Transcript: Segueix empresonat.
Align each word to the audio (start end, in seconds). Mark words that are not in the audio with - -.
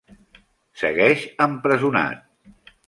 Segueix 0.83 1.21
empresonat. 1.47 2.29